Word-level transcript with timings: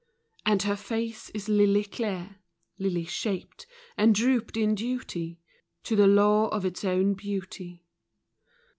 And 0.47 0.63
her 0.63 0.75
face 0.75 1.29
is 1.29 1.47
lily 1.47 1.83
clear, 1.83 2.37
Lily 2.79 3.05
shaped, 3.05 3.67
and 3.95 4.15
drooped 4.15 4.57
in 4.57 4.73
duty 4.73 5.39
To 5.83 5.95
the 5.95 6.07
law 6.07 6.47
of 6.47 6.65
its 6.65 6.83
own 6.83 7.13
beauty. 7.13 7.85